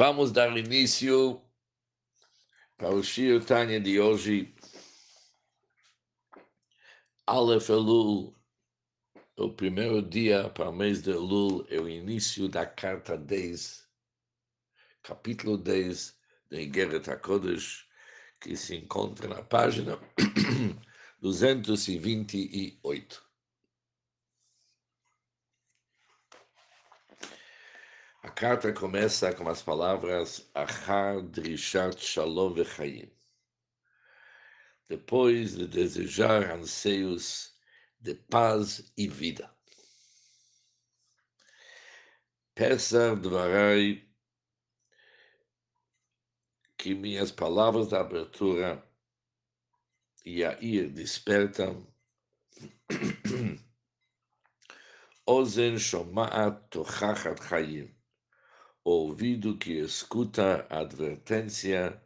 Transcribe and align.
Vamos 0.00 0.32
dar 0.32 0.56
início 0.56 1.44
para 2.78 2.88
o 2.88 3.02
Shir 3.02 3.44
Tanya 3.44 3.78
de 3.78 4.00
hoje. 4.00 4.54
Aleph 7.26 7.68
Elul, 7.68 8.34
o 9.36 9.52
primeiro 9.52 10.00
dia 10.00 10.48
para 10.48 10.70
o 10.70 10.72
mês 10.72 11.02
de 11.02 11.10
Elul, 11.10 11.66
é 11.68 11.78
o 11.78 11.86
início 11.86 12.48
da 12.48 12.64
carta 12.64 13.14
10, 13.14 13.86
capítulo 15.02 15.58
10 15.58 16.16
da 16.50 16.58
Igeret 16.58 17.06
HaKodesh, 17.06 17.86
que 18.40 18.56
se 18.56 18.76
encontra 18.76 19.28
na 19.28 19.42
página 19.42 19.98
228. 21.20 23.29
A 28.22 28.28
carta 28.28 28.70
começa 28.70 29.34
com 29.34 29.48
as 29.48 29.62
palavras 29.62 30.46
Achar 30.54 31.22
Drishat 31.22 31.98
Shalom 31.98 32.52
Vechaim. 32.52 33.10
Depois 34.86 35.56
de 35.56 35.66
desejar 35.66 36.50
anseios 36.50 37.58
de 37.98 38.14
paz 38.14 38.92
e 38.94 39.08
vida. 39.08 39.50
Peça 42.54 43.16
Dvarai 43.16 44.06
que 46.76 46.94
minhas 46.94 47.32
palavras 47.32 47.88
de 47.88 47.96
abertura 47.96 48.86
e 50.26 50.44
a 50.44 50.60
ir 50.60 50.90
despertam 50.90 51.86
Ozen 55.26 55.78
Shoma'at 55.78 56.68
Tochachat 56.68 57.42
Chaim 57.48 57.99
ouvido 58.84 59.58
que 59.58 59.72
escuta 59.72 60.66
advertência 60.70 62.02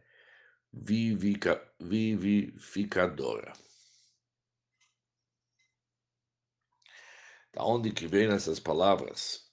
vivica, 0.72 1.62
vivificadora. 1.78 3.52
Da 7.52 7.64
onde 7.64 7.92
que 7.92 8.08
vem 8.08 8.32
essas 8.32 8.58
palavras? 8.58 9.48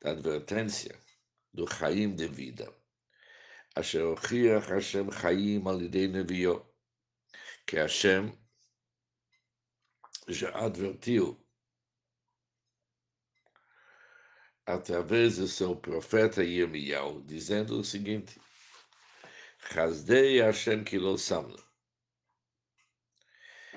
Da 0.00 0.12
advertência 0.12 0.96
do 1.52 1.66
Chaim 1.66 2.14
de 2.14 2.28
vida. 2.28 2.72
Asher 3.74 4.04
Ochiach 4.04 4.68
Hashem 4.68 5.10
Chaim 5.10 5.62
alidei 5.66 6.06
nevio. 6.06 6.64
Que 7.66 7.76
Hashem 7.76 8.32
já 10.28 10.50
advertiu 10.56 11.44
através 14.74 15.36
do 15.36 15.48
seu 15.48 15.74
profeta 15.76 16.42
Yirmiyahu, 16.42 17.22
dizendo 17.22 17.78
o 17.80 17.84
seguinte: 17.84 18.40
Chazdei 19.72 20.40
Hashem 20.40 20.84
Kilosam. 20.84 21.54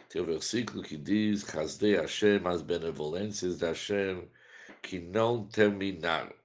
Tem 0.09 0.21
o 0.21 0.25
versículo 0.25 0.83
que 0.83 0.97
diz: 0.97 1.43
Chazdei 1.43 1.95
Hashem, 1.95 2.45
as 2.47 2.61
benevolências 2.61 3.57
de 3.57 3.65
Hashem 3.65 4.29
que 4.81 4.99
não 4.99 5.47
terminaram. 5.47 6.35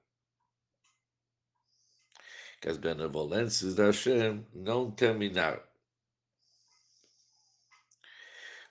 Que 2.61 2.69
as 2.69 2.77
benevolências 2.77 3.75
de 3.75 3.81
Hashem 3.81 4.45
não 4.53 4.91
terminaram. 4.91 5.63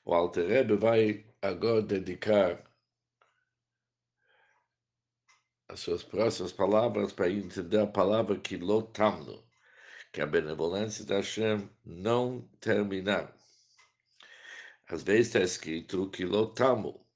O 0.04 0.14
Alter 0.14 0.76
vai 0.78 1.26
agora 1.42 1.82
dedicar 1.82 2.67
as 5.68 5.80
suas 5.80 6.02
próximas 6.02 6.52
palavras 6.52 7.12
para 7.12 7.30
entender 7.30 7.78
a 7.78 7.86
palavra 7.86 8.38
que 8.38 8.56
lotamno, 8.56 9.44
que 10.10 10.20
a 10.20 10.26
benevolência 10.26 11.04
da 11.04 11.16
Hashem 11.16 11.68
não 11.84 12.48
terminar. 12.58 13.36
Às 14.86 15.02
vezes 15.02 15.26
está 15.28 15.40
escrito 15.40 16.08
que 16.10 16.24
lotamo, 16.24 17.06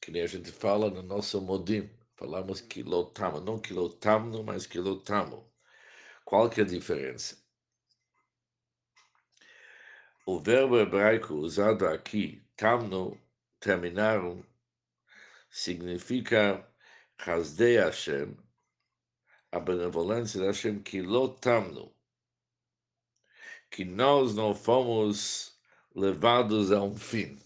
que 0.00 0.10
nem 0.10 0.22
a 0.22 0.26
gente 0.26 0.50
fala 0.50 0.90
no 0.90 1.02
nosso 1.02 1.40
modim. 1.40 1.88
Falamos 2.16 2.60
que 2.60 2.82
lotamo, 2.82 3.40
não 3.40 3.58
que 3.58 3.72
lotamno, 3.72 4.42
mas 4.42 4.66
que 4.66 4.80
lotamo. 4.80 5.48
Qual 6.24 6.50
que 6.50 6.60
é 6.60 6.64
a 6.64 6.66
diferença? 6.66 7.36
O 10.26 10.40
verbo 10.40 10.78
hebraico 10.78 11.34
usado 11.34 11.86
aqui, 11.86 12.42
tamno, 12.56 13.16
terminaram, 13.60 14.44
significa 15.48 16.66
Chazdei 17.18 17.76
Hashem, 17.76 18.36
a 19.50 19.58
benevolência 19.58 20.40
de 20.40 20.46
Hashem, 20.46 20.80
que 20.82 21.02
lotamno, 21.02 21.92
que 23.70 23.84
nós 23.84 24.34
não 24.34 24.54
fomos 24.54 25.58
levados 25.94 26.70
a 26.70 26.82
um 26.82 26.96
fim. 26.96 27.38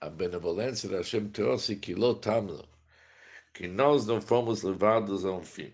A 0.00 0.08
benevolência 0.10 0.88
de 0.88 0.96
Hashem 0.96 1.30
trouxe 1.30 1.76
que 1.76 1.94
lotamno, 1.94 2.68
que 3.54 3.68
nós 3.68 4.06
não 4.06 4.20
fomos 4.20 4.62
levados 4.62 5.24
a 5.24 5.30
um 5.30 5.44
fim. 5.44 5.72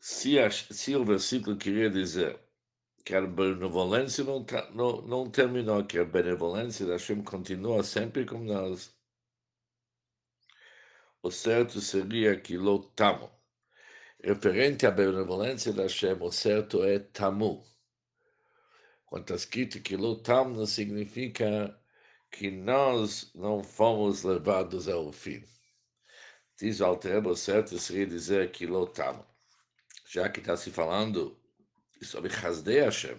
Se, 0.00 0.38
a, 0.38 0.50
se 0.50 0.96
o 0.96 1.04
versículo 1.04 1.56
queria 1.56 1.90
dizer 1.90 2.38
que 3.04 3.14
a 3.14 3.20
benevolência 3.20 4.24
não, 4.24 4.46
não, 4.72 5.02
não 5.02 5.30
terminou, 5.30 5.84
que 5.84 5.98
a 5.98 6.04
benevolência 6.04 6.86
de 6.86 6.92
Hashem 6.92 7.22
continua 7.22 7.82
sempre 7.82 8.24
com 8.24 8.38
nós, 8.38 8.95
o 11.26 11.30
certo 11.30 11.80
seria 11.80 12.38
que 12.38 12.56
lotamo. 12.56 13.28
Referente 14.22 14.86
à 14.86 14.92
benevolência 14.92 15.72
da 15.72 15.82
Hashem, 15.82 16.16
o 16.20 16.30
certo 16.30 16.84
é 16.84 17.00
tamu. 17.00 17.64
Quando 19.06 19.22
está 19.22 19.34
escrito 19.34 19.80
que 19.80 19.96
lotamo 19.96 20.56
não 20.56 20.66
significa 20.66 21.76
que 22.30 22.48
nós 22.50 23.32
não 23.34 23.62
fomos 23.64 24.22
levados 24.22 24.88
ao 24.88 25.10
fim. 25.12 25.42
Diz 26.56 26.80
o 26.80 26.84
Alter, 26.84 27.26
o 27.26 27.34
certo 27.34 27.76
seria 27.78 28.06
dizer 28.06 28.52
que 28.52 28.64
lotamo. 28.64 29.26
Já 30.08 30.28
que 30.28 30.38
está 30.38 30.56
se 30.56 30.70
falando 30.70 31.36
sobre 32.02 32.32
Hasdei 32.32 32.82
Hashem, 32.82 33.18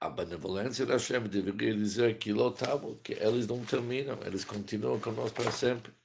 a 0.00 0.08
benevolência 0.08 0.86
da 0.86 0.94
Hashem 0.94 1.22
deveria 1.24 1.74
dizer 1.74 2.18
que 2.18 2.32
lotamo, 2.32 2.98
que 3.02 3.12
eles 3.12 3.46
não 3.46 3.62
terminam, 3.62 4.18
eles 4.24 4.44
continuam 4.44 4.98
conosco 4.98 5.42
para 5.42 5.52
sempre 5.52 5.99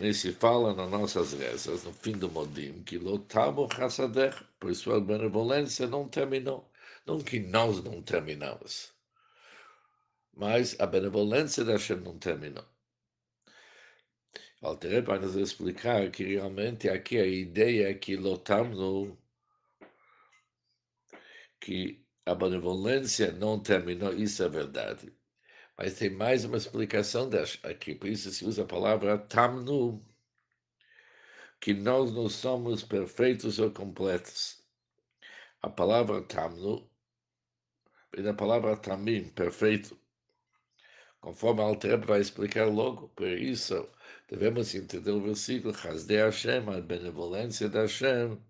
nem 0.00 0.12
se 0.12 0.32
fala 0.32 0.74
nas 0.74 0.90
nossas 0.90 1.32
rezas, 1.34 1.84
no 1.84 1.92
fim 1.92 2.12
do 2.12 2.30
Modim, 2.30 2.82
que 2.82 2.98
lotamo 2.98 3.68
chassadech, 3.72 4.42
por 4.58 4.74
sua 4.74 5.00
benevolência 5.00 5.86
não 5.86 6.08
terminou. 6.08 6.70
Não 7.06 7.18
que 7.18 7.40
nós 7.40 7.82
não 7.82 8.00
terminamos, 8.02 8.92
mas 10.34 10.78
a 10.80 10.86
benevolência 10.86 11.64
da 11.64 11.72
Hashem 11.72 11.96
não 11.98 12.18
terminou. 12.18 12.64
Alterei 14.62 15.02
para 15.02 15.20
nos 15.20 15.34
explicar 15.34 16.10
que 16.10 16.24
realmente 16.24 16.88
aqui 16.88 17.18
a 17.18 17.26
ideia 17.26 17.90
é 17.90 17.94
que 17.94 18.16
lotamos 18.16 19.16
que 21.60 22.04
a 22.24 22.34
benevolência 22.34 23.32
não 23.32 23.60
terminou, 23.60 24.12
isso 24.12 24.42
é 24.42 24.48
verdade. 24.48 25.12
Mas 25.82 25.94
tem 25.94 26.10
mais 26.10 26.44
uma 26.44 26.56
explicação 26.56 27.28
aqui, 27.64 27.92
por 27.92 28.08
isso 28.08 28.30
se 28.30 28.44
usa 28.44 28.62
a 28.62 28.64
palavra 28.64 29.18
tamnu, 29.18 30.00
que 31.60 31.74
nós 31.74 32.12
não 32.12 32.28
somos 32.28 32.84
perfeitos 32.84 33.58
ou 33.58 33.68
completos. 33.68 34.62
A 35.60 35.68
palavra 35.68 36.22
tamnu 36.22 36.88
vem 38.14 38.22
da 38.22 38.32
palavra 38.32 38.76
tamim, 38.76 39.28
perfeito. 39.30 39.98
Conforme 41.20 41.62
Altreb 41.62 42.06
vai 42.06 42.20
explicar 42.20 42.68
logo, 42.68 43.08
por 43.08 43.26
isso 43.26 43.90
devemos 44.28 44.72
entender 44.76 45.10
o 45.10 45.20
versículo, 45.20 45.74
Hasde 45.74 46.14
Hashem, 46.14 46.68
a 46.68 46.80
benevolência 46.80 47.68
da 47.68 47.80
Hashem, 47.80 48.40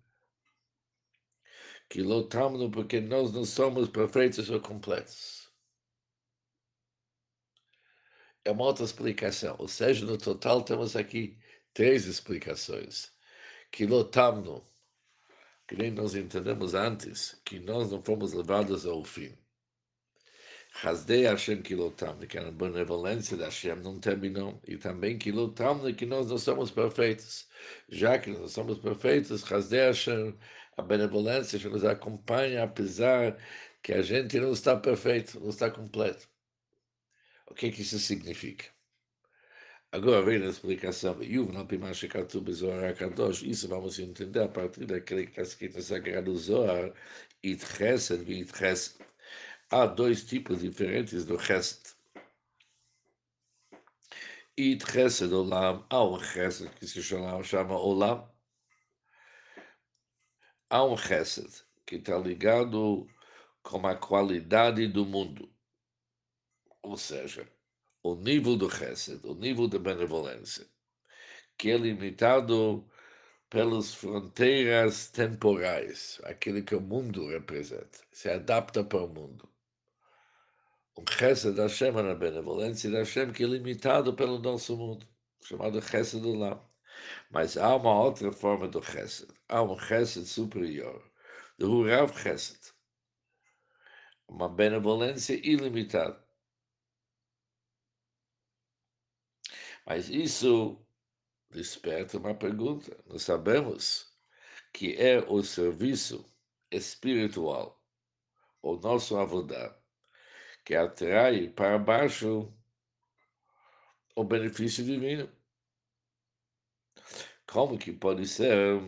que 1.89 2.03
lutamos 2.03 2.71
porque 2.71 3.01
nós 3.01 3.33
não 3.33 3.47
somos 3.47 3.89
perfeitos 3.89 4.51
ou 4.51 4.61
completos 4.61 5.42
é 8.45 8.51
uma 8.51 8.65
outra 8.65 8.85
explicação. 8.85 9.57
Ou 9.59 9.69
seja, 9.69 10.05
no 10.07 10.19
total 10.19 10.63
temos 10.63 10.97
aqui 10.97 11.39
três 11.75 12.07
explicações. 12.07 13.13
Que 13.71 13.87
lotamno, 13.87 14.67
que 15.67 15.77
nem 15.77 15.91
nós 15.91 16.15
entendemos 16.15 16.75
antes, 16.75 17.41
que 17.45 17.59
nós 17.59 17.91
não 17.91 18.03
fomos 18.03 18.33
levados 18.33 18.87
ao 18.87 19.05
fim. 19.05 19.37
Hasdei 20.75 21.25
Hashem 21.27 21.63
que 21.63 21.75
lotamno, 21.75 22.27
que 22.27 22.39
a 22.39 22.51
benevolência 22.51 23.37
da 23.37 23.47
Hashem 23.47 23.77
não 23.77 24.01
terminou. 24.01 24.61
E 24.67 24.77
também 24.77 25.19
que 25.19 25.31
lotamno, 25.31 25.95
que 25.95 26.07
nós 26.07 26.29
não 26.29 26.39
somos 26.39 26.71
perfeitos. 26.71 27.49
Já 27.89 28.19
que 28.19 28.31
nós 28.31 28.53
somos 28.53 28.79
perfeitos, 28.79 29.45
Hasdei 29.51 29.81
Hashem, 29.81 30.37
a 30.77 30.83
benevolência 30.83 31.59
que 31.59 31.69
nos 31.69 31.85
acompanha, 31.85 32.65
apesar 32.65 33.39
que 33.83 33.93
a 33.93 34.03
gente 34.03 34.39
não 34.41 34.53
está 34.53 34.77
perfeito, 34.77 35.41
não 35.41 35.51
está 35.51 35.71
completo. 35.71 36.32
O 37.53 37.55
que, 37.55 37.71
que 37.71 37.83
isso 37.83 37.99
significa? 37.99 38.65
Agora 39.93 40.23
vem 40.23 40.43
a 40.43 40.49
explicação. 40.49 41.23
Yuv 41.23 41.53
não 41.53 41.67
pimache 41.67 42.09
katu 42.09 42.41
bezoar 42.41 42.97
kadosh. 42.97 43.43
Isso 43.43 43.69
vamos 43.69 43.99
entender 43.99 44.41
a 44.41 44.49
partir 44.49 44.87
daquele 44.87 45.25
que 45.27 45.33
está 45.33 45.43
escrito 45.43 45.83
Sagrado 45.83 46.35
Zohar. 46.39 46.95
It 47.45 47.63
chesed 47.63 48.27
e 48.27 48.41
it 48.41 48.53
chesed. 48.55 48.97
Há 49.71 49.85
dois 49.85 50.25
tipos 50.25 50.63
diferentes 50.63 51.27
do 51.27 51.39
chesed. 51.39 51.95
It 54.59 54.83
chesed 54.87 55.31
olam. 55.35 55.85
Há 55.91 56.03
um 56.03 56.19
chesed 56.19 56.71
que 56.77 56.87
se 56.87 57.03
chama, 57.03 57.43
chama 57.45 57.79
olam. 57.79 58.27
Há 60.71 60.83
um 60.85 60.97
chesed 60.97 61.53
que 61.85 61.97
está 61.97 62.17
ligado 62.17 63.07
com 63.63 63.87
a 63.87 63.95
qualidade 63.95 64.89
do 64.89 65.05
mundo. 65.05 65.53
Ou 66.83 66.97
seja, 66.97 67.49
o 68.03 68.15
nível 68.17 68.57
do 68.57 68.69
chesed, 68.69 69.25
o 69.25 69.35
nível 69.35 69.69
da 69.69 69.79
benevolência, 69.79 70.67
que 71.57 71.71
é 71.71 71.77
limitado 71.77 72.85
pelas 73.49 73.95
fronteiras 73.95 75.09
temporais, 75.11 76.21
aquilo 76.25 76.63
que 76.65 76.75
o 76.75 76.81
mundo 76.81 77.29
representa, 77.29 77.99
se 78.11 78.29
adapta 78.29 78.83
para 78.83 79.05
o 79.05 79.09
mundo. 79.09 79.49
O 80.97 81.05
chesed 81.09 81.55
da 81.55 81.65
Hashem 81.65 81.97
é 81.97 82.11
a 82.11 82.15
benevolência 82.15 82.91
da 82.91 82.99
Hashem 82.99 83.33
que 83.33 83.45
é 83.45 83.47
limitado 83.47 84.15
pelo 84.15 84.39
nosso 84.41 84.77
mundo, 84.77 85.07
chamado 85.43 85.81
chesed 85.81 86.21
do 86.21 86.35
Lam. 86.35 86.61
Mas 87.31 87.57
há 87.57 87.77
uma 87.77 88.03
outra 88.03 88.33
forma 88.33 88.67
do 88.69 88.83
chesed, 88.83 89.29
há 89.49 89.63
um 89.63 89.79
chesed 89.79 90.27
superior, 90.27 91.03
do 91.59 91.85
Rav 91.87 92.13
chesed, 92.19 92.73
uma 94.27 94.49
benevolência 94.49 95.35
ilimitada. 95.35 96.23
Mas 99.87 100.09
isso 100.09 100.85
desperta 101.51 102.19
uma 102.19 102.35
pergunta. 102.35 102.97
Nós 103.07 103.23
sabemos 103.23 104.13
que 104.73 104.97
é 104.97 105.19
o 105.19 105.43
serviço 105.43 106.25
espiritual, 106.71 107.83
o 108.63 108.77
nosso 108.77 109.17
avodar, 109.19 109.79
que 110.65 110.75
atrai 110.75 111.49
para 111.49 111.79
baixo 111.79 112.53
o 114.17 114.25
benefício 114.25 114.85
divino. 114.85 115.31
Como 117.47 117.79
que 117.79 117.93
pode 117.93 118.27
ser 118.27 118.81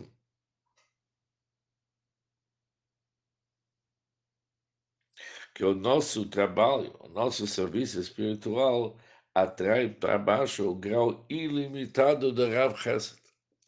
que 5.53 5.63
o 5.63 5.73
nosso 5.73 6.27
trabalho, 6.29 6.95
o 6.99 7.07
nosso 7.07 7.47
serviço 7.47 7.99
espiritual 7.99 8.97
atrai 9.35 9.89
para 9.89 10.17
baixo 10.17 10.69
o 10.69 10.73
grau 10.73 11.25
ilimitado 11.29 12.31
de 12.31 12.45
Rav 12.55 12.77
Chesed. 12.77 13.19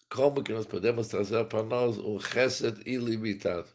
Como 0.10 0.42
que 0.42 0.54
nós 0.54 0.66
podemos 0.66 1.10
trazer 1.10 1.44
para 1.46 1.62
nós 1.64 1.98
um 1.98 2.18
Chesed 2.22 2.82
ilimitado? 2.86 3.68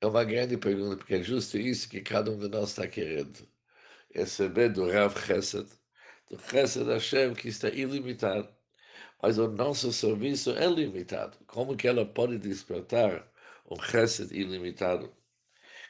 É 0.00 0.06
uma 0.06 0.24
grande 0.24 0.56
pergunta, 0.56 0.96
porque 0.96 1.16
é 1.16 1.22
justo 1.22 1.58
isso 1.58 1.88
que 1.90 2.00
cada 2.00 2.30
um 2.30 2.38
de 2.38 2.48
nós 2.48 2.70
está 2.70 2.88
querendo. 2.88 3.46
Receber 4.14 4.70
do 4.70 4.90
Rav 4.90 5.14
Chesed, 5.20 5.68
do 6.30 6.38
Chesed 6.40 6.86
Hashem, 6.88 7.34
que 7.34 7.48
está 7.48 7.68
ilimitado. 7.68 8.48
Mas 9.22 9.38
o 9.38 9.48
nosso 9.48 9.92
serviço 9.92 10.52
é 10.52 10.66
limitado. 10.66 11.36
Como 11.46 11.76
que 11.76 11.88
ela 11.88 12.06
pode 12.06 12.38
despertar 12.38 13.30
um 13.70 13.78
Chesed 13.82 14.32
ilimitado? 14.34 15.12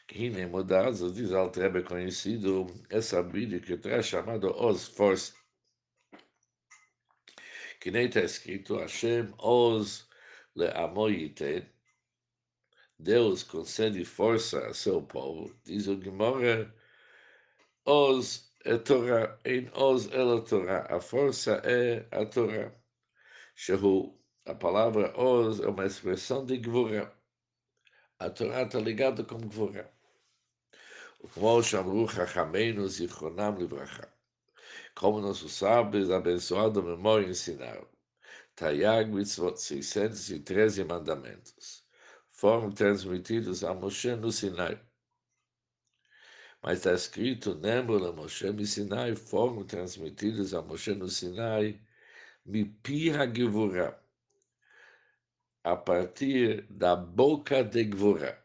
Que 0.07 0.31
nem 0.31 0.47
mudados, 0.47 1.13
diz 1.15 1.33
Altrebe 1.33 1.83
conhecido, 1.83 2.67
é 2.91 3.01
sabido 3.01 3.61
que 3.61 3.77
traz 3.77 4.07
chamado 4.07 4.49
Oz, 4.57 4.87
força. 4.87 5.35
Que 7.81 7.91
nem 7.91 8.07
está 8.07 8.21
escrito, 8.21 8.79
Hashem 8.79 9.35
Oz 9.39 10.09
le 10.55 10.69
amoyite, 10.69 11.67
Deus 12.99 13.43
concede 13.43 14.05
força 14.05 14.67
a 14.67 14.75
seu 14.75 15.03
povo, 15.03 15.55
diz 15.65 15.87
o 15.87 16.01
Gemora, 16.01 16.75
Oz 17.85 18.53
é 18.65 18.79
Torá, 18.79 19.39
em 19.45 19.71
Oz 19.75 20.09
é 20.11 20.23
a 20.23 20.41
Torá, 20.41 20.87
a 20.89 21.01
força 21.01 21.61
é 21.65 22.07
a 22.11 22.25
Torá. 22.27 22.73
Shehu, 23.55 24.19
a 24.45 24.55
palavra 24.55 25.13
Oz 25.19 25.61
é 25.61 25.69
uma 25.69 25.87
expressão 25.87 26.45
de 26.45 26.59
Gvura 26.59 27.16
A 28.20 28.30
Torá 28.30 28.64
está 28.64 28.80
ligada 28.80 29.24
com 29.24 29.40
Gvura. 29.40 29.92
כמו 31.34 31.64
שאמרו 31.64 32.08
חכמינו 32.08 32.88
זיכרונם 32.88 33.56
לברכה. 33.60 34.04
Como 34.94 35.22
nossos 35.22 35.54
sábios 35.54 36.10
abençoado 36.10 36.84
memória 36.84 37.28
ensinaram. 37.28 37.88
Tayag 38.56 39.10
mitzvot 39.10 39.58
613 39.58 40.84
mandamentos 40.84 41.84
foram 42.30 42.72
transmitidos 42.72 43.64
a 43.64 43.74
Moshe 43.74 44.16
no 44.16 44.32
Sinai. 44.32 44.80
Mas 46.62 46.80
está 46.80 46.94
escrito, 46.94 47.54
lembra 47.54 48.10
a 48.10 48.12
Moshe 48.12 48.52
no 48.52 48.66
Sinai, 48.66 49.16
foram 49.16 49.64
transmitidos 49.64 50.54
a 50.54 50.62
Moshe 50.62 50.94
no 50.94 51.08
Sinai, 51.08 51.80
Mipi 52.46 53.10
HaGevurah, 53.10 53.96
a 55.67 55.77
partir 55.77 56.63
da 56.71 56.95
boca 56.95 57.65
de 57.65 57.83
Gevurah. 57.83 58.41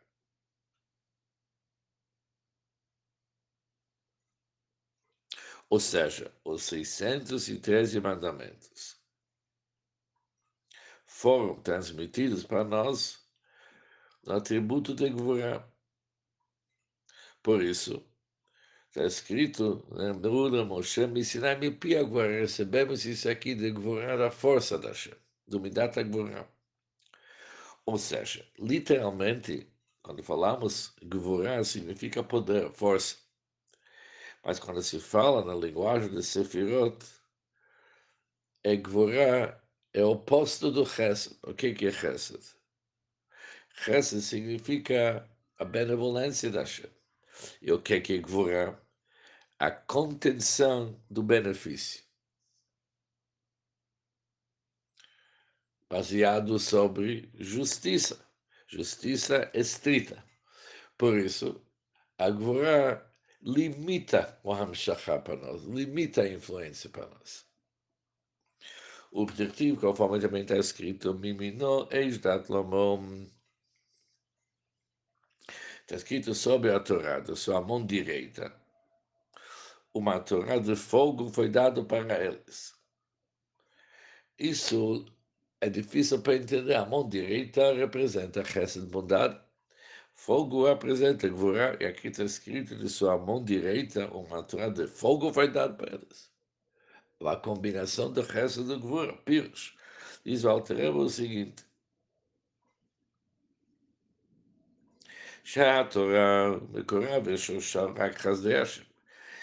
Ou 5.70 5.80
seja, 5.80 6.34
os 6.44 6.64
613 6.64 8.00
mandamentos 8.02 9.00
foram 11.06 11.62
transmitidos 11.62 12.44
para 12.44 12.64
nós 12.64 13.24
no 14.24 14.34
atributo 14.34 14.96
de 14.96 15.08
Gvurah. 15.12 15.64
Por 17.44 17.62
isso, 17.64 18.04
está 18.90 19.06
escrito, 19.06 19.86
lembrou 19.92 20.50
Moshe, 20.66 21.06
me 21.06 21.20
ensinar 21.20 21.60
me 21.60 21.70
pia 21.70 22.00
agora, 22.00 22.40
recebemos 22.40 23.06
isso 23.06 23.30
aqui 23.30 23.54
de 23.54 23.70
Gvurah, 23.70 24.18
da 24.18 24.32
força 24.32 24.80
da 24.80 24.88
Hashem, 24.88 25.14
do 25.48 25.60
Midat 25.60 25.96
Gvurah. 26.04 26.61
Ou 27.86 27.98
seja, 27.98 28.46
literalmente, 28.58 29.68
quando 30.02 30.24
falamos 30.24 30.94
Gvurah, 31.04 31.64
significa 31.64 32.24
poder, 32.24 32.72
força. 32.72 33.18
Mas 34.44 34.60
quando 34.60 34.82
se 34.82 35.00
fala 35.00 35.44
na 35.46 35.56
linguagem 35.56 36.10
de 36.10 36.24
Sefirot, 36.24 36.98
é 38.64 38.76
Gvorá 38.76 39.60
é 39.94 40.04
o 40.04 40.12
oposto 40.12 40.72
do 40.72 40.86
Chesed. 40.86 41.38
O 41.44 41.54
que 41.54 41.68
é 41.86 41.92
Chesed? 41.92 42.42
Chesed 43.74 44.22
significa 44.22 45.28
a 45.58 45.66
benevolência 45.66 46.50
da 46.50 46.62
Hashem. 46.62 46.90
E 47.62 47.72
o 47.72 47.82
que 47.82 47.96
é 47.96 48.18
Gvorá? 48.18 48.80
A 49.60 49.72
contenção 49.72 51.00
do 51.10 51.24
benefício. 51.24 52.04
Baseado 55.92 56.58
sobre 56.58 57.30
justiça. 57.38 58.26
Justiça 58.66 59.52
estrita. 59.54 60.24
Por 60.98 61.18
isso, 61.18 61.62
a 62.18 62.30
Gvorá 62.30 63.06
limita 63.42 64.40
o 64.42 64.54
Hamshachá 64.54 65.20
para 65.20 65.36
nós, 65.36 65.64
limita 65.64 66.22
a 66.22 66.30
influência 66.30 66.90
para 66.90 67.08
nós. 67.08 67.46
O 69.12 69.24
objetivo, 69.24 69.82
conforme 69.82 70.22
também 70.22 70.44
está 70.44 70.58
escrito, 70.58 71.14
Mimino 71.14 71.90
Eijdat 71.92 72.50
Lomom, 72.50 73.28
está 75.82 75.98
escrito 75.98 76.34
sobre 76.34 76.72
a 76.72 76.80
Torá, 76.80 77.20
da 77.20 77.36
sua 77.36 77.60
mão 77.60 77.86
direita. 77.86 78.56
Uma 79.94 80.22
Torá 80.22 80.58
de 80.58 80.78
fogo 80.78 81.28
foi 81.28 81.50
dado 81.50 81.84
para 81.84 82.24
eles. 82.24 82.74
Isso 84.40 85.06
é 85.61 85.69
difícil 85.69 86.23
para 86.23 86.37
entender. 86.37 86.75
A 86.75 86.87
mão 86.87 87.09
direita 87.09 87.73
representa 87.75 88.41
a 88.41 88.65
de 88.65 88.87
bondade 88.87 89.41
Fogo 90.17 90.67
apresenta 90.67 91.29
Gvorá, 91.29 91.77
e 91.79 91.85
aqui 91.85 92.09
está 92.09 92.25
escrito 92.25 92.75
de 92.77 92.89
sua 92.89 93.19
mão 93.19 93.45
direita, 93.45 94.09
uma 94.09 94.43
Torá 94.43 94.69
de 94.71 94.87
fogo 94.87 95.31
vai 95.31 95.49
dar 95.51 95.69
para 95.75 95.95
eles. 95.95 96.33
A 97.23 97.37
combinação 97.37 98.13
do 98.13 98.23
resto 98.23 98.65
do 98.65 98.81
Gvorá, 98.81 99.13
Piros. 99.25 99.77
Diz 100.25 100.45
o 100.45 100.49
Altereba 100.51 100.99
o 100.99 101.09
seguinte, 101.09 101.65
שהתורה 105.45 106.57
מקורה 106.73 107.19
ושורשה 107.25 107.85
רק 107.97 108.19
חסדי 108.19 108.57
השם. 108.57 108.85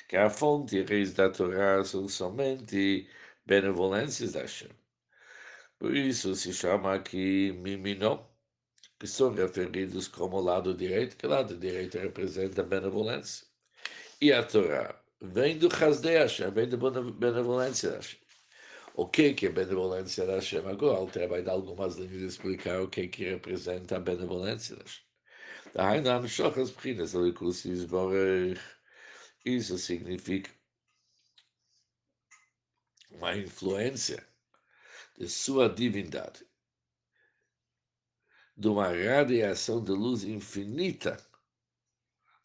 Que 0.10 0.17
a 0.17 0.29
fonte 0.29 0.77
e 0.77 0.84
raiz 0.84 1.13
da 1.13 1.29
Torá 1.29 1.84
são 1.86 2.08
somente 2.10 3.08
benevolências 3.46 4.34
da 4.34 4.41
Hashem. 4.41 4.70
Por 5.78 5.97
isso 5.97 6.35
se 6.35 6.52
chama 6.52 6.94
aqui 6.94 7.52
Miminon, 7.52 8.25
que 8.99 9.06
são 9.06 9.32
referidos 9.32 10.08
como 10.08 10.40
lado 10.40 10.75
direito, 10.75 11.16
que 11.16 11.26
o 11.26 11.30
lado 11.30 11.56
direito 11.56 11.99
representa 11.99 12.64
benevolência. 12.64 13.47
E 14.20 14.32
a 14.32 14.42
Torá, 14.42 15.00
vem 15.20 15.56
do 15.56 15.68
Hasdei 15.68 16.18
Hashem, 16.18 16.50
vem 16.50 16.68
da 16.68 16.76
benevolência 16.76 17.92
Hashem. 17.92 18.18
O 18.94 19.06
que, 19.06 19.32
que 19.35 19.47
é 19.47 19.50
benevolência 19.50 20.26
da 20.26 20.35
Hashem? 20.35 20.66
Agora, 20.66 21.08
ele 21.14 21.28
vai 21.28 21.42
dar 21.42 21.52
algumas 21.52 21.97
linhas 21.97 22.18
de 22.18 22.26
explicar 22.26 22.80
o 22.82 22.88
que, 22.88 23.06
que 23.06 23.25
representa 23.25 23.97
a 23.97 24.00
benevolência 24.00 24.76
da 25.73 25.90
Hashem. 25.90 26.73
Pchinas, 26.76 27.14
isso 29.44 29.78
significa 29.78 30.50
uma 33.12 33.37
influência 33.37 34.26
de 35.18 35.28
sua 35.28 35.68
divindade, 35.68 36.46
de 38.56 38.68
uma 38.68 38.87
radiação 38.87 39.82
de 39.82 39.90
luz 39.90 40.22
infinita 40.22 41.18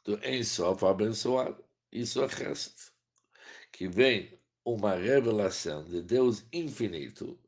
do 0.04 0.20
Ensof 0.28 0.84
abençoado, 0.84 1.64
isso 1.92 2.24
é 2.24 2.26
resto, 2.26 2.92
que 3.72 3.88
vem 3.88 4.40
uma 4.66 4.96
revelação 4.96 5.86
de 5.86 6.02
Deus 6.02 6.44
infinito 6.52 7.40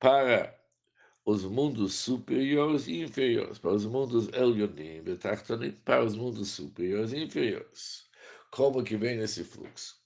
para 0.00 0.58
os 1.22 1.44
mundos 1.44 1.94
superiores 1.94 2.86
e 2.86 3.02
inferiores, 3.02 3.58
para 3.58 3.72
os 3.72 3.84
mundos 3.84 4.28
Elyonim, 4.28 5.02
Betachtonim, 5.02 5.72
para 5.84 6.02
os 6.02 6.16
mundos 6.16 6.50
superiores 6.50 7.12
e 7.12 7.18
inferiores. 7.18 8.08
Como 8.50 8.82
que 8.82 8.96
vem 8.96 9.20
esse 9.20 9.44
fluxo? 9.44 10.00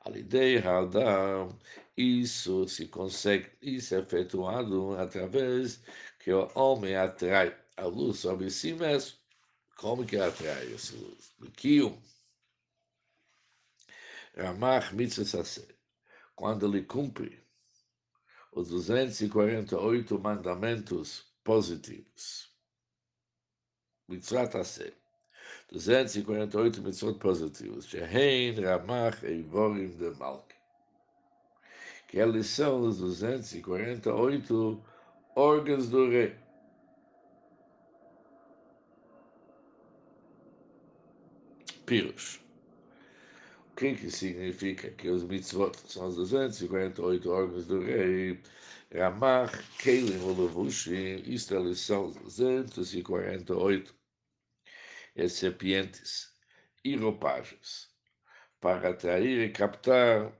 A 0.00 0.10
ideia 0.10 0.62
isso 1.98 2.68
se 2.68 2.86
consegue, 2.86 3.50
isso 3.60 3.92
é 3.96 3.98
efetuado 3.98 4.96
através 4.96 5.82
que 6.20 6.32
o 6.32 6.48
homem 6.54 6.94
atrai 6.94 7.58
a 7.76 7.86
luz 7.86 8.20
sobre 8.20 8.50
si 8.50 8.72
mesmo. 8.72 9.18
Como 9.76 10.06
que 10.06 10.16
atrai 10.16 10.72
essa 10.72 10.94
luz? 10.94 11.34
Do 11.40 11.50
Kiyum. 11.50 12.00
Ramach 14.36 14.94
mitzvah 14.94 15.42
quando 16.36 16.66
ele 16.66 16.84
cumpre 16.84 17.42
os 18.52 18.68
248 18.68 20.18
mandamentos 20.20 21.26
positivos. 21.42 22.48
Mitzvah 24.06 24.46
Taseh. 24.46 24.94
248 25.72 26.80
mitzvot 26.80 27.18
positivos. 27.18 27.86
Shehein 27.86 28.54
Ramach 28.60 29.24
Eivorim 29.24 29.96
de 29.96 30.10
Malk. 30.10 30.57
Que 32.08 32.18
eles 32.18 32.46
são 32.46 32.80
os 32.80 32.98
248 32.98 34.82
órgãos 35.36 35.88
do 35.88 36.10
rei. 36.10 36.34
Pirush 41.86 42.48
que, 43.78 43.94
que 43.94 44.10
significa 44.10 44.90
que 44.90 45.08
os 45.08 45.22
mitzvot 45.22 45.72
são 45.86 46.08
os 46.08 46.16
248 46.16 47.30
órgãos 47.30 47.66
do 47.66 47.80
rei, 47.80 48.42
Ramach, 48.92 49.56
Keilim 49.78 50.20
ou 50.22 50.30
Levushim, 50.36 51.22
isto 51.24 51.54
eles 51.54 51.78
são 51.78 52.10
248 52.10 53.94
recipientes 55.14 56.34
e 56.84 56.96
roupagens. 56.96 57.88
Para 58.60 58.90
atrair 58.90 59.48
e 59.48 59.52
captar 59.52 60.32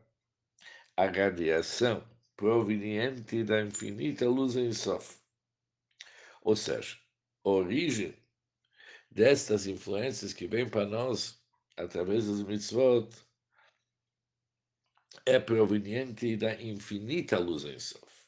a 0.99 1.07
radiação 1.07 2.05
proveniente 2.37 3.45
da 3.45 3.63
infinita 3.63 4.29
luz 4.29 4.57
em 4.57 4.73
Sof. 4.73 5.17
Ou 6.43 6.57
seja, 6.57 6.99
a 7.45 7.51
origem 7.51 8.21
destas 9.09 9.69
influências 9.69 10.33
que 10.33 10.49
vêm 10.49 10.69
para 10.69 10.87
nós 10.87 11.41
através 11.77 12.27
dos 12.27 12.43
mitzvot 12.43 13.09
é 15.25 15.39
proveniente 15.39 16.37
da 16.37 16.61
infinita 16.61 17.39
luz 17.39 17.65
em 17.65 17.79
Sof, 17.79 18.27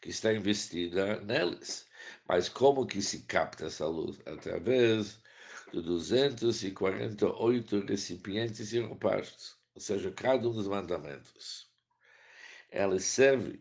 que 0.00 0.10
está 0.10 0.32
investida 0.32 1.20
neles. 1.22 1.88
Mas 2.28 2.48
como 2.48 2.86
que 2.86 3.02
se 3.02 3.24
capta 3.24 3.66
essa 3.66 3.88
luz? 3.88 4.20
Através 4.26 5.20
de 5.72 5.82
248 5.82 7.80
recipientes 7.80 8.72
e 8.72 8.78
roupagens, 8.78 9.63
ou 9.74 9.80
seja, 9.80 10.10
cada 10.12 10.48
um 10.48 10.52
dos 10.52 10.68
mandamentos. 10.68 11.68
Ela 12.70 12.98
serve 12.98 13.60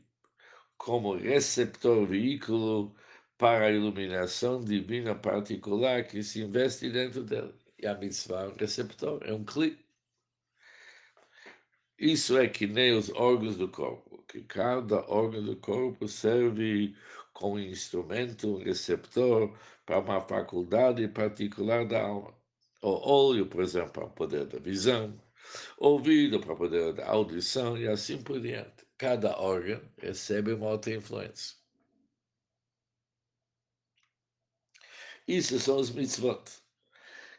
como 0.78 1.16
receptor 1.16 2.06
veículo 2.06 2.96
para 3.38 3.66
a 3.66 3.72
iluminação 3.72 4.64
divina 4.64 5.16
particular 5.16 6.04
que 6.06 6.24
se 6.24 6.42
investe 6.42 6.90
dentro 6.90 7.24
dela. 7.24 7.54
E 7.80 7.88
a 7.88 7.96
mitzvah 7.96 8.44
é 8.44 8.48
um 8.50 8.56
receptor, 8.56 9.22
é 9.24 9.34
um 9.34 9.44
clique. 9.44 9.84
Isso 11.98 12.38
é 12.38 12.48
que 12.48 12.68
nem 12.68 12.96
os 12.98 13.10
órgãos 13.12 13.56
do 13.56 13.68
corpo, 13.70 14.24
que 14.28 14.42
cada 14.44 15.00
órgão 15.10 15.44
do 15.44 15.56
corpo 15.58 16.08
serve 16.08 16.96
como 17.34 17.60
instrumento, 17.60 18.58
receptor 18.58 19.58
para 19.86 20.00
uma 20.00 20.22
faculdade 20.22 21.08
particular 21.08 21.86
da 21.88 22.02
alma. 22.02 22.34
O 22.82 22.90
olho, 23.10 23.48
por 23.48 23.62
exemplo, 23.62 23.92
para 23.92 24.06
o 24.06 24.10
poder 24.10 24.46
da 24.46 24.60
visão, 24.60 25.18
ouvido 25.78 26.40
para 26.40 26.56
poder 26.56 27.02
audição 27.02 27.78
e 27.78 27.88
assim 27.88 28.22
por 28.22 28.40
diante. 28.40 28.86
Cada 28.98 29.38
órgão 29.40 29.82
recebe 29.98 30.54
uma 30.54 30.70
outra 30.70 30.94
influência. 30.94 31.58
Isso 35.28 35.60
são 35.60 35.78
os 35.78 35.90
mitzvot 35.90 36.44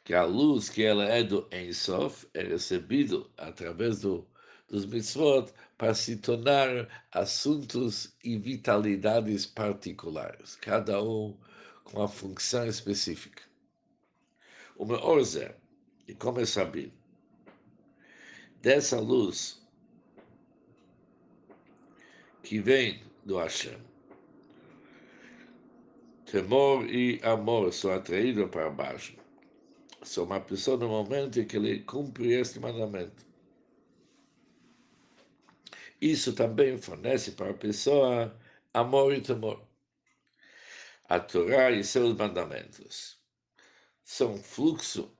que 0.05 0.13
a 0.13 0.25
luz 0.25 0.69
que 0.69 0.83
ela 0.83 1.05
é 1.05 1.23
do 1.23 1.49
Ensof 1.51 2.27
é 2.35 2.43
recebido 2.43 3.31
através 3.39 4.01
do 4.01 4.29
dos 4.69 4.87
mitzvot 4.87 5.53
para 5.77 5.95
se 5.95 6.17
tornar 6.17 7.07
assuntos 7.13 8.17
e 8.25 8.37
vitalidades 8.37 9.47
particulares, 9.47 10.57
cada 10.57 11.03
um 11.03 11.39
com 11.85 12.03
a 12.03 12.09
função 12.09 12.67
específica. 12.67 13.43
O 14.77 14.85
Meorzer, 14.85 15.57
e 16.09 16.15
como 16.15 16.41
é 16.41 16.47
sabido, 16.47 16.93
dessa 18.65 18.99
luz 18.99 19.63
que 22.43 22.59
vem 22.59 23.01
do 23.25 23.37
Hashem, 23.37 23.79
temor 26.27 26.85
e 26.89 27.21
amor 27.23 27.73
são 27.73 27.93
atraídos 27.93 28.51
para 28.51 28.71
baixo. 28.71 29.15
São 30.03 30.25
uma 30.25 30.41
pessoa 30.41 30.77
no 30.77 30.89
momento 30.89 31.39
em 31.39 31.47
que 31.47 31.57
ele 31.57 31.81
cumpre 31.81 32.33
este 32.33 32.59
mandamento 32.59 33.25
isso 36.05 36.35
também 36.35 36.77
fornece 36.77 37.33
para 37.33 37.51
a 37.51 37.55
pessoa 37.55 38.39
amor 38.75 39.15
e 39.15 39.23
temor. 39.23 39.67
A 41.09 41.19
Torá 41.19 41.71
e 41.71 41.83
seus 41.83 42.15
mandamentos 42.15 43.19
são 44.03 44.37
fluxo 44.37 45.17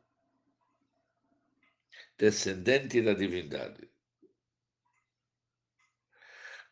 descendente 2.19 3.03
da 3.03 3.15
divindade, 3.15 3.91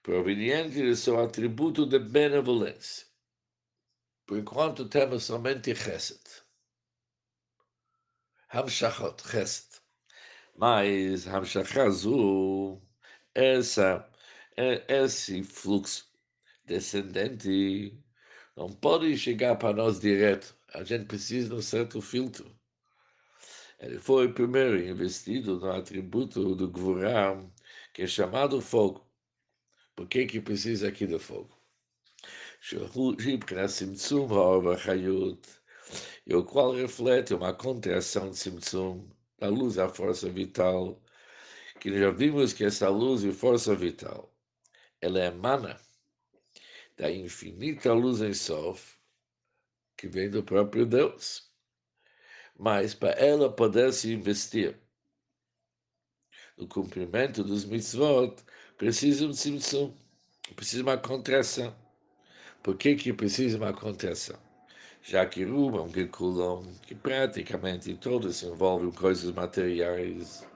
proveniente 0.02 0.82
de 0.82 0.96
seu 0.96 1.20
atributo 1.20 1.86
de 1.86 1.98
benevolência. 1.98 3.06
Por 4.26 4.38
enquanto 4.38 4.88
temos 4.88 5.24
somente 5.24 5.74
Chesed. 5.74 6.20
Hamshachot, 8.48 9.22
Chesed. 9.22 9.80
Mas 10.56 11.26
Hamshachah 11.26 11.86
Azul 11.86 12.82
essa, 13.34 14.08
é, 14.56 14.84
esse 15.02 15.42
fluxo 15.42 16.06
descendente 16.64 17.98
não 18.56 18.70
pode 18.70 19.16
chegar 19.16 19.56
para 19.56 19.74
nós 19.76 20.00
direto. 20.00 20.56
A 20.74 20.84
gente 20.84 21.06
precisa 21.06 21.48
de 21.48 21.54
um 21.54 21.62
certo 21.62 22.00
filtro. 22.00 22.54
Ele 23.82 23.98
foi 23.98 24.32
primeiro 24.32 24.78
investido 24.80 25.58
no 25.58 25.72
atributo 25.72 26.54
do 26.54 26.70
Gvuram, 26.70 27.52
que 27.92 28.02
é 28.02 28.06
chamado 28.06 28.60
fogo. 28.60 29.04
Por 29.96 30.06
que, 30.06 30.24
que 30.24 30.40
precisa 30.40 30.86
aqui 30.88 31.04
do 31.04 31.18
fogo? 31.18 31.60
E 36.24 36.34
o 36.34 36.44
qual 36.44 36.72
reflete 36.72 37.34
uma 37.34 37.52
contração 37.52 38.30
de 38.30 38.38
Simtsum, 38.38 39.10
da 39.36 39.48
luz 39.48 39.76
à 39.78 39.88
força 39.88 40.30
vital, 40.30 41.02
que 41.80 41.98
já 41.98 42.12
vimos 42.12 42.52
que 42.52 42.64
essa 42.64 42.88
luz 42.88 43.24
e 43.24 43.32
força 43.32 43.74
vital, 43.74 44.32
ela 45.00 45.18
emana 45.18 45.76
da 46.96 47.10
infinita 47.10 47.92
luz 47.92 48.22
em 48.22 48.32
Sof, 48.32 48.96
que 49.96 50.06
vem 50.06 50.30
do 50.30 50.44
próprio 50.44 50.86
Deus. 50.86 51.51
Mas 52.64 52.94
para 52.94 53.10
ela 53.14 53.50
poder 53.50 53.92
se 53.92 54.12
investir 54.12 54.78
no 56.56 56.68
cumprimento 56.68 57.42
dos 57.42 57.64
mitzvot, 57.64 58.36
precisa 58.78 59.26
um 59.26 59.32
tzimtzum, 59.32 59.92
precisa 60.54 60.84
uma 60.84 60.96
contração. 60.96 61.74
Por 62.62 62.76
que, 62.76 62.94
que 62.94 63.12
precisa 63.12 63.56
uma 63.58 63.72
contração? 63.72 64.38
Já 65.02 65.26
que 65.26 65.42
Rubam, 65.42 65.90
que 65.90 66.06
Kulon, 66.06 66.62
que 66.82 66.94
praticamente 66.94 67.94
todos 67.94 68.44
envolvem 68.44 68.90
em 68.90 68.92
coisas 68.92 69.32
materiais, 69.32 70.46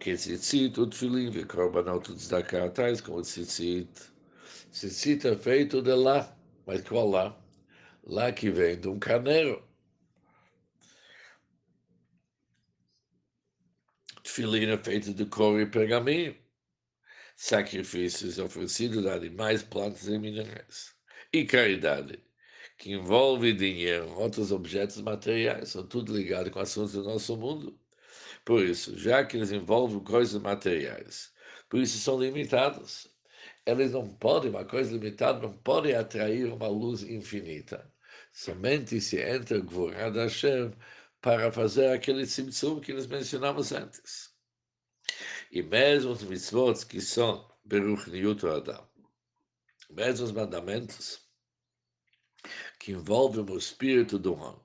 que 0.00 0.12
tzitzit, 0.12 0.80
o 0.80 0.88
tefilim, 0.88 1.30
e 1.30 1.44
korbanot, 1.44 2.10
o 2.10 2.16
tzedakah, 2.16 2.70
tais 2.70 3.00
como 3.00 3.22
tzitzit. 3.22 3.88
Tzitzit 4.72 5.28
é 5.28 5.36
feito 5.36 5.80
de 5.80 5.94
lá, 5.94 6.36
mas 6.66 6.80
qual 6.82 7.08
lá? 7.08 7.38
Lá 8.02 8.32
que 8.32 8.50
vem 8.50 8.80
de 8.80 8.88
um 8.88 8.98
carneiro. 8.98 9.62
Tefilim 14.36 14.66
é 14.66 14.76
feito 14.76 15.14
de 15.14 15.24
couro 15.24 15.62
e 15.62 15.64
pergaminho. 15.64 16.36
Sacrifícios 17.36 18.38
oferecidos 18.38 19.02
de 19.02 19.08
animais, 19.08 19.62
plantas 19.62 20.08
e 20.08 20.18
minerais. 20.18 20.94
E 21.32 21.46
caridade 21.46 22.22
que 22.76 22.92
envolve 22.92 23.54
dinheiro, 23.54 24.10
outros 24.10 24.52
objetos 24.52 25.00
materiais, 25.00 25.70
são 25.70 25.86
tudo 25.86 26.14
ligado 26.14 26.50
com 26.50 26.60
assuntos 26.60 26.92
do 26.92 27.02
nosso 27.04 27.34
mundo. 27.34 27.80
Por 28.44 28.62
isso, 28.62 28.98
já 28.98 29.24
que 29.24 29.38
eles 29.38 29.52
envolvem 29.52 30.00
coisas 30.00 30.40
materiais, 30.42 31.32
por 31.70 31.80
isso 31.80 31.96
são 31.96 32.20
limitados. 32.20 33.08
Eles 33.64 33.92
não 33.92 34.06
podem, 34.06 34.50
uma 34.50 34.66
coisa 34.66 34.92
limitada 34.92 35.40
não 35.40 35.54
pode 35.54 35.94
atrair 35.94 36.52
uma 36.52 36.68
luz 36.68 37.02
infinita. 37.02 37.90
Somente 38.32 39.00
se 39.00 39.18
entra 39.18 39.60
Gvorá 39.60 40.10
da 40.10 40.24
Hashem 40.24 40.72
para 41.22 41.50
fazer 41.50 41.88
aquele 41.88 42.24
tzimtzum 42.26 42.80
que 42.80 42.92
nós 42.92 43.06
mencionamos 43.06 43.72
antes. 43.72 44.25
E 45.50 45.62
mesmo 45.62 46.12
os 46.12 46.22
mitzvot 46.22 46.84
que 46.86 47.00
são 47.00 47.50
Beruch 47.64 48.10
Niyut 48.10 48.46
Adam, 48.46 48.86
mesmo 49.90 50.26
os 50.26 50.32
mandamentos, 50.32 51.20
que 52.78 52.92
envolvem 52.92 53.44
o 53.44 53.58
espírito 53.58 54.18
do 54.18 54.34
homem. 54.34 54.60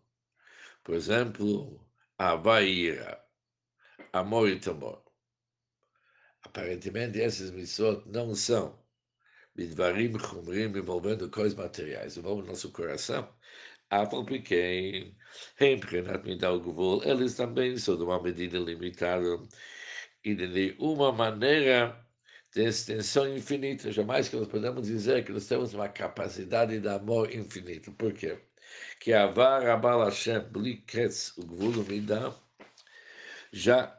Por 0.83 0.95
exemplo, 0.95 1.85
Havaira, 2.17 3.23
amor 4.13 4.49
e 4.49 4.59
temor. 4.59 5.03
Aparentemente, 6.43 7.19
esses 7.19 7.51
mitzvot 7.51 8.03
não 8.07 8.33
são 8.35 8.81
midvarim 9.55 10.17
chumrim 10.17 10.77
envolvendo 10.77 11.29
coisas 11.29 11.55
materiais, 11.55 12.17
envolvem 12.17 12.47
nosso 12.47 12.71
coração. 12.71 13.33
Apple 13.89 14.25
pequeno, 14.25 15.13
Remprenat 15.57 16.23
Midal 16.25 16.59
Gvul, 16.61 17.03
eles 17.03 17.35
também 17.35 17.77
são 17.77 17.97
de 17.97 18.03
uma 18.03 18.21
medida 18.21 18.57
limitada 18.57 19.25
e 20.23 20.35
de 20.35 20.47
nenhuma 20.47 21.11
maneira 21.11 21.97
de 22.53 22.63
extensão 22.63 23.27
infinita. 23.35 23.91
Jamais 23.91 24.29
que 24.29 24.35
nós 24.35 24.47
podemos 24.47 24.87
dizer 24.87 25.23
que 25.25 25.31
nós 25.31 25.47
temos 25.47 25.73
uma 25.73 25.89
capacidade 25.89 26.79
de 26.79 26.87
amor 26.87 27.33
infinito. 27.33 27.91
Por 27.93 28.13
quê? 28.13 28.39
Que 28.99 29.13
Avar 29.13 29.67
Abal 29.67 30.05
Hashem 30.05 30.41
Bli 30.51 30.83
o 31.37 31.45
Gvul 31.45 31.83
Midah, 31.85 32.35
já 33.51 33.97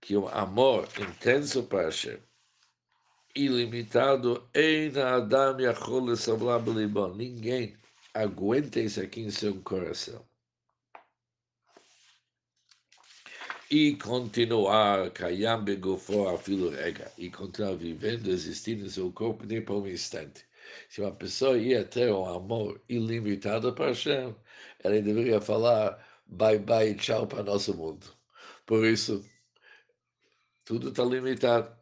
que 0.00 0.16
o 0.16 0.28
amor 0.28 0.88
intenso 1.00 1.64
para 1.64 1.86
Hashem, 1.86 2.18
ilimitado, 3.34 4.48
Eina 4.54 5.16
Adam 5.16 5.60
Yachol 5.60 6.06
ninguém 7.14 7.76
aguenta 8.14 8.80
isso 8.80 9.00
aqui 9.00 9.20
em 9.22 9.30
seu 9.30 9.60
coração. 9.62 10.24
E 13.70 13.96
continuar 13.96 15.10
Kayam 15.10 15.64
Begofo 15.64 16.28
Afilo 16.28 16.70
Rega, 16.70 17.10
e 17.18 17.30
continuar 17.30 17.74
vivendo, 17.76 18.30
existindo 18.30 18.84
no 18.84 18.90
seu 18.90 19.12
corpo 19.12 19.44
nem 19.44 19.62
por 19.62 19.82
um 19.82 19.88
instante. 19.88 20.44
Se 20.88 21.00
uma 21.00 21.12
pessoa 21.12 21.58
ia 21.58 21.84
ter 21.84 22.12
um 22.12 22.26
amor 22.26 22.80
ilimitado 22.88 23.72
para 23.74 23.88
Hashem, 23.88 24.34
ela 24.84 25.00
deveria 25.02 25.40
falar 25.40 26.04
bye 26.26 26.58
bye, 26.58 26.94
tchau 26.94 27.26
para 27.26 27.42
nosso 27.42 27.74
mundo. 27.76 28.06
Por 28.66 28.84
isso, 28.86 29.24
tudo 30.64 30.90
está 30.90 31.04
limitado. 31.04 31.76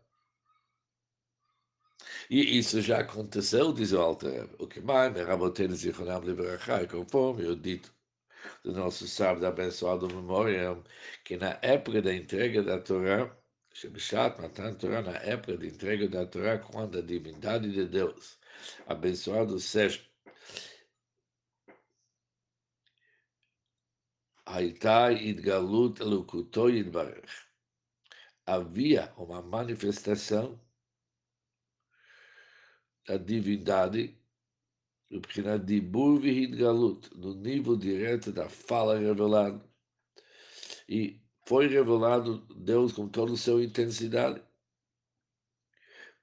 E 2.30 2.58
isso 2.58 2.80
já 2.80 3.00
aconteceu, 3.00 3.72
diz 3.72 3.92
o 3.92 4.00
Alter. 4.00 4.48
O 4.58 4.66
que 4.66 4.80
mais, 4.80 5.14
Rabotenes 5.16 5.84
e 5.84 5.90
Ronam 5.90 6.20
Liberachai, 6.22 6.86
conforme 6.86 7.44
eu 7.44 7.54
dito 7.56 7.94
do 8.63 8.73
nosso 8.73 9.07
sábado 9.07 9.45
abençoado 9.45 10.07
memória, 10.07 10.81
que 11.23 11.37
na 11.37 11.59
época 11.61 12.01
da 12.01 12.13
entrega 12.13 12.63
da 12.63 12.79
Torá, 12.79 13.35
Shebishat 13.73 14.41
Matan 14.41 14.75
Torá, 14.75 15.01
na 15.01 15.17
época 15.17 15.57
da 15.57 15.65
entrega 15.65 16.07
da 16.07 16.25
Torá, 16.25 16.57
quando 16.57 16.97
a 16.97 17.01
divindade 17.01 17.71
de 17.71 17.85
Deus, 17.85 18.37
abençoado 18.87 19.59
seja, 19.59 20.01
הייתה 24.45 25.07
התגלות 25.07 26.01
אלוקותו 26.01 26.69
יתברך. 26.69 27.45
Havia 28.47 29.13
uma 29.15 29.43
manifestação 29.43 30.59
da 33.05 33.17
divindade 33.17 33.17
מבחינת 33.17 33.27
דיבור 33.29 33.57
והתגלות, 33.99 34.22
no 37.14 37.34
nível 37.34 37.76
direto 37.76 38.32
da 38.32 38.48
fala 38.48 38.98
revelada. 38.98 39.62
E 40.88 41.20
foi 41.46 41.68
revelado 41.68 42.38
Deus 42.56 42.92
com 42.92 43.08
toda 43.08 43.32
a 43.32 43.36
sua 43.36 43.62
intensidade. 43.62 44.42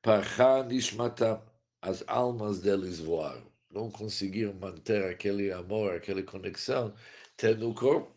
Pará 0.02 0.64
Nishmatam, 0.64 1.42
as 1.82 2.04
almas 2.08 2.62
deles 2.62 3.00
voaram. 3.00 3.50
Não 3.70 3.90
conseguiram 3.90 4.54
manter 4.54 5.06
aquele 5.06 5.52
amor, 5.52 5.96
aquela 5.96 6.22
conexão, 6.24 6.94
tendo 7.38 7.70
o 7.70 7.74
corpo. 7.74 8.12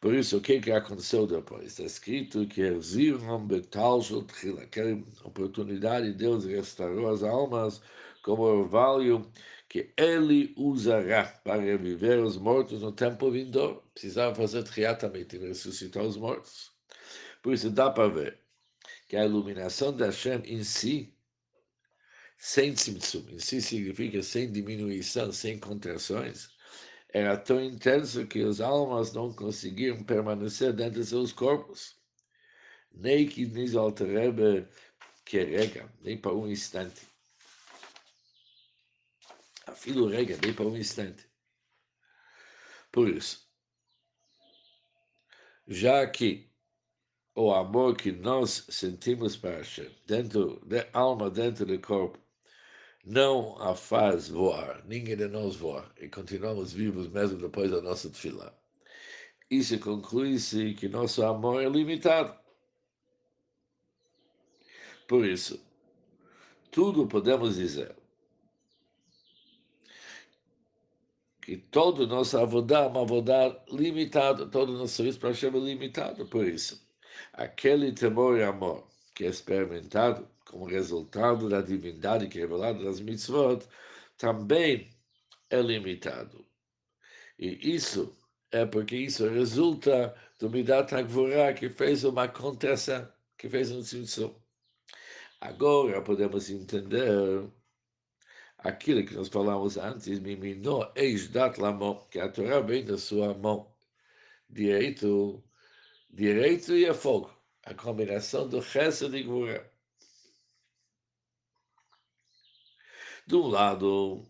Por 0.00 0.14
isso, 0.14 0.38
o 0.38 0.40
que, 0.40 0.60
que 0.60 0.70
aconteceu 0.70 1.26
depois? 1.26 1.66
Está 1.66 1.82
escrito 1.82 2.46
que 2.46 2.62
Erziram 2.62 3.46
Betal 3.46 4.00
Shotchila, 4.00 4.62
aquela 4.62 4.98
oportunidade, 5.24 6.14
Deus 6.14 6.44
restaurou 6.46 7.10
as 7.10 7.22
almas 7.22 7.82
como 8.22 8.42
orvalho 8.42 9.30
que 9.68 9.92
ele 9.96 10.52
usará 10.56 11.24
para 11.44 11.62
reviver 11.62 12.18
os 12.18 12.36
mortos 12.36 12.82
no 12.82 12.92
tempo 12.92 13.30
vindouro. 13.30 13.82
Precisava 13.94 14.34
fazer 14.34 14.64
triatamente, 14.64 15.38
ressuscitar 15.38 16.02
os 16.02 16.16
mortos. 16.16 16.72
Por 17.42 17.54
isso 17.54 17.70
dá 17.70 17.90
para 17.90 18.08
ver 18.08 18.38
que 19.08 19.16
a 19.16 19.24
iluminação 19.24 19.96
da 19.96 20.06
Hashem 20.06 20.42
em 20.44 20.64
si, 20.64 21.14
sem 22.36 22.74
tzimtzum, 22.74 23.26
em 23.30 23.38
si 23.38 23.62
significa 23.62 24.22
sem 24.22 24.50
diminuição, 24.50 25.32
sem 25.32 25.58
contrações, 25.58 26.50
era 27.12 27.36
tão 27.36 27.62
intenso 27.62 28.26
que 28.26 28.42
as 28.42 28.60
almas 28.60 29.12
não 29.12 29.32
conseguiam 29.32 30.02
permanecer 30.02 30.72
dentro 30.72 31.00
de 31.00 31.06
seus 31.06 31.32
corpos. 31.32 31.96
Nem 32.92 33.26
que 33.26 33.46
Nizal 33.46 33.92
Terebe 33.92 34.66
querega, 35.24 35.92
nem 36.02 36.18
para 36.18 36.34
um 36.34 36.48
instante 36.48 37.09
filo 39.70 40.08
rega, 40.08 40.38
nem 40.42 40.52
para 40.54 40.66
um 40.66 40.76
instante. 40.76 41.28
Por 42.92 43.08
isso, 43.08 43.48
já 45.66 46.06
que 46.06 46.50
o 47.34 47.52
amor 47.52 47.96
que 47.96 48.10
nós 48.10 48.66
sentimos 48.68 49.36
para 49.36 49.58
Hashem, 49.58 49.90
dentro 50.06 50.60
da 50.66 50.86
alma, 50.92 51.30
dentro 51.30 51.64
do 51.64 51.78
corpo, 51.80 52.18
não 53.04 53.56
a 53.62 53.74
faz 53.74 54.28
voar, 54.28 54.84
ninguém 54.86 55.16
de 55.16 55.28
nós 55.28 55.56
voa, 55.56 55.90
e 55.98 56.08
continuamos 56.08 56.72
vivos 56.72 57.08
mesmo 57.08 57.38
depois 57.38 57.70
da 57.70 57.80
nossa 57.80 58.10
fila. 58.12 58.54
Isso 59.48 59.78
conclui-se 59.78 60.74
que 60.74 60.88
nosso 60.88 61.24
amor 61.24 61.62
é 61.62 61.68
limitado. 61.68 62.38
Por 65.08 65.24
isso, 65.24 65.60
tudo 66.70 67.06
podemos 67.06 67.56
dizer 67.56 67.99
que 71.50 71.56
todo 71.56 72.06
nosso 72.06 72.38
avodá 72.38 72.86
uma 72.86 73.00
avodá 73.00 73.60
limitado, 73.72 74.48
todo 74.48 74.72
o 74.72 74.78
nosso 74.78 74.94
serviço 74.94 75.18
para 75.18 75.30
Hashem 75.30 75.48
é 75.48 75.58
limitado 75.58 76.24
por 76.26 76.46
isso. 76.46 76.80
Aquele 77.32 77.90
temor 77.90 78.38
e 78.38 78.44
amor 78.44 78.86
que 79.16 79.24
é 79.24 79.26
experimentado 79.26 80.28
como 80.46 80.64
resultado 80.64 81.48
da 81.48 81.60
divindade 81.60 82.28
que 82.28 82.38
é 82.38 82.42
revelada 82.42 82.78
nas 82.84 83.00
mitzvot, 83.00 83.66
também 84.16 84.90
é 85.50 85.60
limitado. 85.60 86.46
E 87.36 87.74
isso 87.74 88.16
é 88.52 88.64
porque 88.64 88.94
isso 88.94 89.28
resulta 89.28 90.14
do 90.38 90.48
Midat 90.48 90.94
HaGvorah, 90.94 91.52
que 91.52 91.68
fez 91.68 92.04
uma 92.04 92.28
contração, 92.28 93.08
que 93.36 93.48
fez 93.48 93.72
um 93.72 93.82
tzimtzum. 93.82 94.32
Agora 95.40 96.00
podemos 96.00 96.48
entender 96.48 97.50
aquilo 98.62 99.04
que 99.04 99.14
nós 99.14 99.28
falamos 99.28 99.76
antes, 99.76 100.18
mimino 100.18 100.90
eisdat 100.94 101.58
lamo, 101.58 102.06
que 102.10 102.18
a 102.20 102.30
Torá 102.30 102.60
vem 102.60 102.84
da 102.84 102.98
sua 102.98 103.34
mão 103.34 103.74
direito, 104.48 105.42
direito 106.10 106.76
e 106.76 106.86
a 106.86 106.94
fogo, 106.94 107.30
a 107.64 107.74
combinação 107.74 108.48
do 108.48 108.62
Chesed 108.62 109.14
e 109.16 109.22
Gvura. 109.22 109.70
De 113.26 113.36
um 113.36 113.46
lado, 113.46 114.26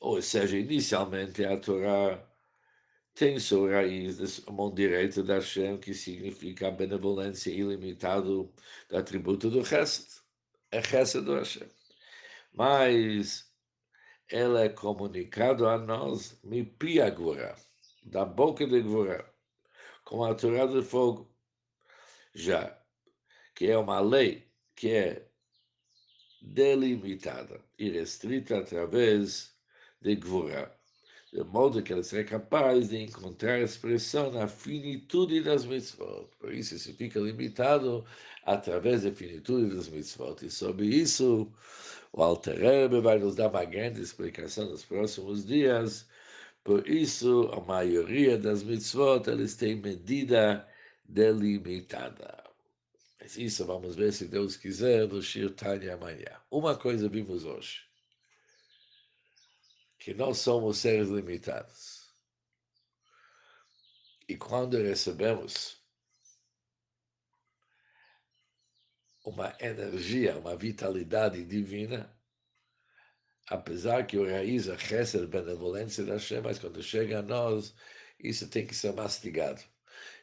ou 0.00 0.20
seja, 0.22 0.56
inicialmente 0.58 1.44
a 1.44 1.58
Torá 1.58 2.26
tem 3.14 3.38
sua 3.38 3.72
raiz 3.72 4.18
na 4.46 4.52
mão 4.52 4.72
direita 4.74 5.22
da 5.22 5.34
Hashem, 5.34 5.78
que 5.78 5.92
significa 5.94 6.68
a 6.68 6.70
benevolência 6.70 7.50
ilimitada 7.50 8.22
do 8.22 8.52
atributo 8.92 9.50
do 9.50 9.64
Chesed. 9.64 10.20
É 10.70 10.82
Chesed 10.82 11.24
do 11.24 11.34
Hashem. 11.34 11.79
Mas 12.52 13.50
ela 14.28 14.64
é 14.64 14.68
comunicado 14.68 15.68
a 15.68 15.78
nós, 15.78 16.40
me 16.42 16.64
piagura, 16.64 17.56
da 18.02 18.24
boca 18.24 18.66
de 18.66 18.80
Gvura, 18.80 19.28
com 20.04 20.24
a 20.24 20.34
Torá 20.34 20.66
de 20.66 20.82
fogo. 20.82 21.30
Já, 22.34 22.80
que 23.54 23.66
é 23.70 23.76
uma 23.76 24.00
lei 24.00 24.48
que 24.74 24.90
é 24.90 25.28
delimitada 26.40 27.62
e 27.78 27.90
restrita 27.90 28.58
através 28.58 29.54
de 30.00 30.16
Gvura 30.16 30.80
de 31.32 31.44
modo 31.44 31.82
que 31.82 31.92
ele 31.92 32.02
será 32.02 32.24
capaz 32.24 32.88
de 32.88 32.98
encontrar 32.98 33.60
expressão 33.60 34.32
na 34.32 34.48
finitude 34.48 35.42
das 35.42 35.64
mitzvot. 35.64 36.28
Por 36.38 36.52
isso, 36.52 36.74
isso 36.74 36.92
fica 36.94 37.20
limitado 37.20 38.04
através 38.44 39.04
da 39.04 39.12
finitude 39.12 39.74
das 39.74 39.88
mitzvot. 39.88 40.44
E 40.44 40.50
sobre 40.50 40.86
isso, 40.86 41.52
o 42.12 42.22
Alter 42.22 42.58
Rebbe 42.58 43.00
vai 43.00 43.18
nos 43.18 43.36
dar 43.36 43.48
uma 43.48 43.64
grande 43.64 44.00
explicação 44.00 44.66
nos 44.70 44.84
próximos 44.84 45.44
dias. 45.44 46.08
Por 46.64 46.88
isso, 46.88 47.50
a 47.52 47.60
maioria 47.60 48.36
das 48.36 48.62
mitzvot, 48.62 49.28
eles 49.28 49.56
têm 49.56 49.76
medida 49.76 50.68
delimitada. 51.04 52.44
Mas 53.20 53.36
isso 53.36 53.64
vamos 53.64 53.96
ver, 53.96 54.12
se 54.12 54.26
Deus 54.26 54.56
quiser, 54.56 55.06
no 55.08 55.22
Shir 55.22 55.54
Tanya 55.54 55.94
amanhã. 55.94 56.40
Uma 56.50 56.76
coisa 56.76 57.08
vimos 57.08 57.44
hoje 57.44 57.90
que 60.00 60.14
nós 60.14 60.38
somos 60.38 60.78
seres 60.78 61.10
limitados. 61.10 62.08
E 64.26 64.36
quando 64.36 64.78
recebemos 64.78 65.79
uma 69.30 69.56
energia, 69.60 70.36
uma 70.38 70.56
vitalidade 70.56 71.44
divina, 71.44 72.12
apesar 73.48 74.06
que 74.06 74.18
é 74.18 74.38
a 74.38 75.26
benevolência 75.26 76.04
da 76.04 76.14
Hashem, 76.14 76.40
mas 76.40 76.58
quando 76.58 76.82
chega 76.82 77.20
a 77.20 77.22
nós, 77.22 77.74
isso 78.18 78.48
tem 78.48 78.66
que 78.66 78.74
ser 78.74 78.92
mastigado. 78.92 79.62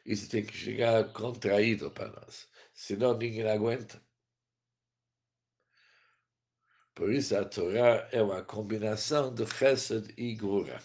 Isso 0.04 0.28
tem 0.28 0.44
que 0.44 0.56
chegar 0.56 1.12
contraído 1.12 1.90
para 1.90 2.10
nós. 2.10 2.48
Senão 2.72 3.16
ninguém 3.16 3.48
aguenta. 3.48 4.00
Por 6.94 7.12
isso 7.12 7.36
a 7.36 7.44
Torá 7.44 8.08
é 8.12 8.20
uma 8.22 8.42
combinação 8.42 9.32
de 9.34 9.46
Chesed 9.46 10.12
e 10.16 10.34
Gura. 10.34 10.82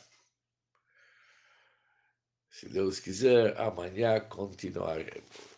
Se 2.50 2.70
Deus 2.70 3.00
quiser, 3.00 3.60
amanhã 3.60 4.20
continuaremos. 4.20 5.53